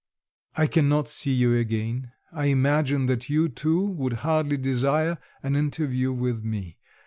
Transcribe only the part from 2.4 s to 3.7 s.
imagine that you,